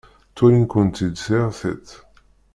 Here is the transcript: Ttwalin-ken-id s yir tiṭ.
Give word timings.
Ttwalin-ken-id 0.31 1.15
s 1.23 1.25
yir 1.33 1.49
tiṭ. 1.59 1.89